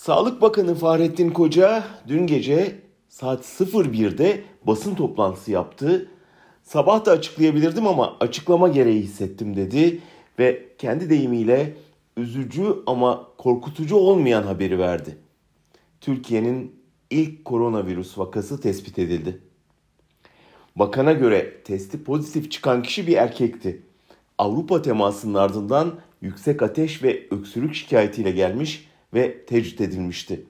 [0.00, 2.78] Sağlık Bakanı Fahrettin Koca dün gece
[3.08, 6.08] saat 01'de basın toplantısı yaptı.
[6.62, 10.00] Sabah da açıklayabilirdim ama açıklama gereği hissettim dedi
[10.38, 11.76] ve kendi deyimiyle
[12.16, 15.18] üzücü ama korkutucu olmayan haberi verdi.
[16.00, 16.74] Türkiye'nin
[17.10, 19.40] ilk koronavirüs vakası tespit edildi.
[20.76, 23.82] Bakana göre testi pozitif çıkan kişi bir erkekti.
[24.38, 30.46] Avrupa temasının ardından yüksek ateş ve öksürük şikayetiyle gelmiş ve tecrit edilmişti.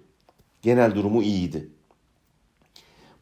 [0.62, 1.68] Genel durumu iyiydi.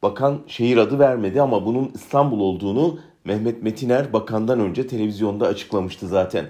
[0.02, 6.47] Bakan şehir adı vermedi ama bunun İstanbul olduğunu Mehmet Metiner bakandan önce televizyonda açıklamıştı zaten.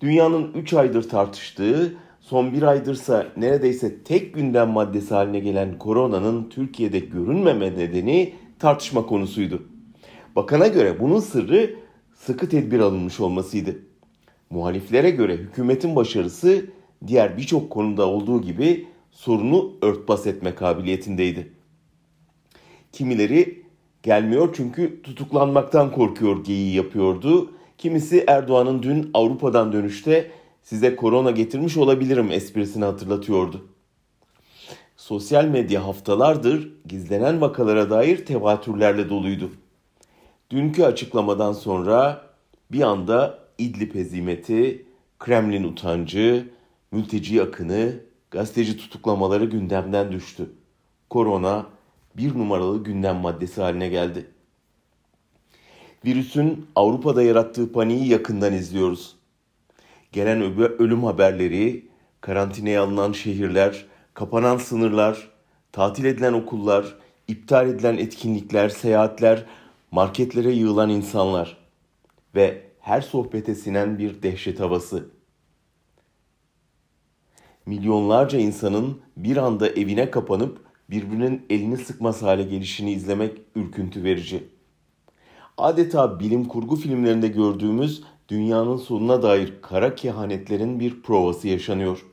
[0.00, 6.98] Dünyanın 3 aydır tartıştığı, son bir aydırsa neredeyse tek gündem maddesi haline gelen koronanın Türkiye'de
[6.98, 9.62] görünmeme nedeni tartışma konusuydu.
[10.36, 11.74] Bakana göre bunun sırrı
[12.14, 13.78] sıkı tedbir alınmış olmasıydı.
[14.50, 16.66] Muhaliflere göre hükümetin başarısı
[17.06, 21.52] diğer birçok konuda olduğu gibi sorunu örtbas etme kabiliyetindeydi.
[22.92, 23.62] Kimileri
[24.02, 27.50] gelmiyor çünkü tutuklanmaktan korkuyor geyiği yapıyordu.
[27.78, 30.30] Kimisi Erdoğan'ın dün Avrupa'dan dönüşte
[30.62, 33.66] size korona getirmiş olabilirim esprisini hatırlatıyordu.
[34.96, 39.50] Sosyal medya haftalardır gizlenen vakalara dair tevatürlerle doluydu.
[40.50, 42.22] Dünkü açıklamadan sonra
[42.72, 44.86] bir anda İdlib hezimeti,
[45.18, 46.48] Kremlin utancı,
[46.92, 50.50] mülteci akını, gazeteci tutuklamaları gündemden düştü.
[51.10, 51.66] Korona
[52.16, 54.26] bir numaralı gündem maddesi haline geldi.
[56.04, 59.16] Virüsün Avrupa'da yarattığı paniği yakından izliyoruz.
[60.12, 61.88] Gelen ölüm haberleri,
[62.20, 65.30] karantinaya alınan şehirler, kapanan sınırlar,
[65.72, 66.96] tatil edilen okullar,
[67.28, 69.46] iptal edilen etkinlikler, seyahatler,
[69.90, 71.56] marketlere yığılan insanlar
[72.34, 75.19] ve her sohbete sinen bir dehşet havası.
[77.66, 80.58] Milyonlarca insanın bir anda evine kapanıp
[80.90, 84.48] birbirinin elini sıkmaz hale gelişini izlemek ürküntü verici.
[85.58, 92.06] Adeta bilim kurgu filmlerinde gördüğümüz dünyanın sonuna dair kara kehanetlerin bir provası yaşanıyor.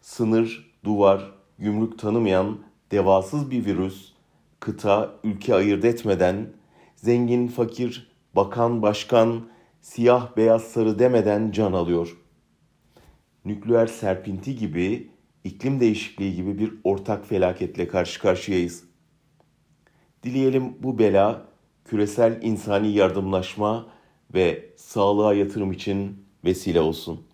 [0.00, 2.58] Sınır, duvar, gümrük tanımayan
[2.90, 4.12] devasız bir virüs,
[4.60, 6.52] kıta, ülke ayırt etmeden,
[6.96, 9.40] zengin, fakir, bakan, başkan,
[9.80, 12.21] siyah, beyaz, sarı demeden can alıyor.
[13.44, 15.10] Nükleer serpinti gibi,
[15.44, 18.84] iklim değişikliği gibi bir ortak felaketle karşı karşıyayız.
[20.22, 21.46] Dileyelim bu bela
[21.84, 23.86] küresel insani yardımlaşma
[24.34, 27.26] ve sağlığa yatırım için vesile olsun.